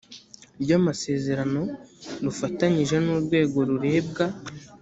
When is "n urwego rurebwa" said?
3.01-4.25